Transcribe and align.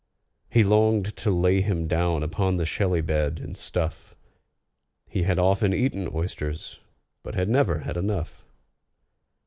He 0.49 0.63
longed 0.63 1.15
to 1.17 1.29
lay 1.29 1.61
him 1.61 1.85
down 1.87 2.23
upon 2.23 2.57
the 2.57 2.65
shelly 2.65 3.01
bed, 3.01 3.39
and 3.39 3.55
stuff: 3.55 4.15
He 5.07 5.21
had 5.21 5.37
often 5.37 5.75
eaten 5.75 6.09
oysters, 6.11 6.79
but 7.21 7.35
had 7.35 7.47
never 7.49 7.81
had 7.81 7.97
enough. 7.97 8.43